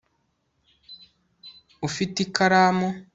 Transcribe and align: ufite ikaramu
ufite 1.87 2.17
ikaramu 2.25 2.87